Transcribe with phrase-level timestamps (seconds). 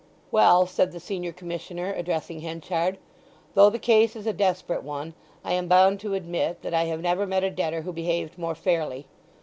[0.31, 2.97] "Well," said the senior Commissioner, addressing Henchard,
[3.53, 5.13] "though the case is a desperate one,
[5.45, 8.55] I am bound to admit that I have never met a debtor who behaved more
[8.55, 9.05] fairly.